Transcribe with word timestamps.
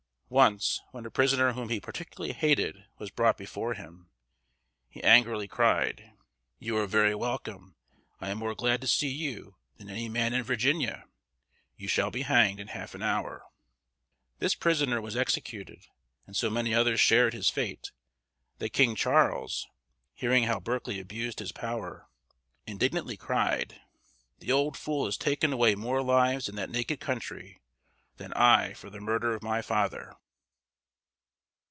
Once, 0.33 0.79
when 0.91 1.05
a 1.05 1.11
prisoner 1.11 1.51
whom 1.51 1.67
he 1.67 1.77
particularly 1.77 2.31
hated 2.31 2.85
was 2.97 3.11
brought 3.11 3.35
before 3.37 3.73
him, 3.73 4.09
he 4.87 5.03
angrily 5.03 5.45
cried: 5.45 6.13
"You 6.57 6.77
are 6.77 6.87
very 6.87 7.13
welcome; 7.13 7.75
I 8.21 8.29
am 8.29 8.37
more 8.37 8.55
glad 8.55 8.79
to 8.79 8.87
see 8.87 9.09
you 9.09 9.57
than 9.75 9.89
any 9.89 10.07
man 10.07 10.31
in 10.31 10.41
Virginia; 10.43 11.03
you 11.75 11.89
shall 11.89 12.11
be 12.11 12.21
hanged 12.21 12.61
in 12.61 12.69
half 12.69 12.95
an 12.95 13.03
hour." 13.03 13.43
This 14.39 14.55
prisoner 14.55 15.01
was 15.01 15.17
executed, 15.17 15.85
and 16.25 16.33
so 16.33 16.49
many 16.49 16.73
others 16.73 17.01
shared 17.01 17.33
his 17.33 17.49
fate 17.49 17.91
that 18.59 18.69
King 18.69 18.95
Charles, 18.95 19.67
hearing 20.15 20.45
how 20.45 20.61
Berkeley 20.61 20.97
abused 21.01 21.39
his 21.39 21.51
power, 21.51 22.07
indignantly 22.65 23.17
cried: 23.17 23.81
"The 24.39 24.53
old 24.53 24.77
fool 24.77 25.03
has 25.07 25.17
taken 25.17 25.51
away 25.51 25.75
more 25.75 26.01
lives 26.01 26.47
in 26.47 26.55
that 26.55 26.69
naked 26.69 27.01
country 27.01 27.57
than 28.15 28.31
I 28.33 28.73
for 28.73 28.89
the 28.89 29.01
murder 29.01 29.33
of 29.33 29.41
my 29.43 29.61
father." 29.61 30.15